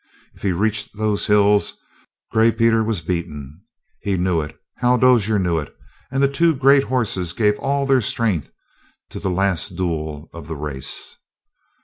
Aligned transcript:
If 0.33 0.41
he 0.41 0.51
reached 0.51 0.97
those 0.97 1.27
hills 1.27 1.77
Gray 2.31 2.51
Peter 2.51 2.83
was 2.83 3.01
beaten. 3.03 3.61
He 4.01 4.17
knew 4.17 4.41
it; 4.41 4.59
Hal 4.77 4.97
Dozier 4.97 5.37
knew 5.37 5.59
it; 5.59 5.75
and 6.09 6.23
the 6.23 6.27
two 6.27 6.55
great 6.55 6.85
horses 6.85 7.33
gave 7.33 7.59
all 7.59 7.85
their 7.85 8.01
strength 8.01 8.49
to 9.11 9.19
the 9.19 9.29
last 9.29 9.75
duel 9.75 10.27
of 10.33 10.47
the 10.47 10.55
race. 10.55 11.17